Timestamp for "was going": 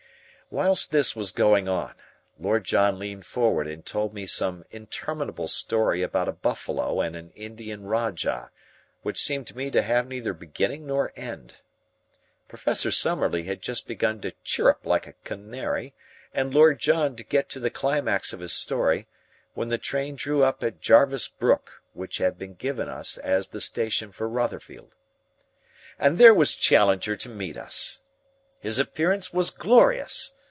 1.15-1.69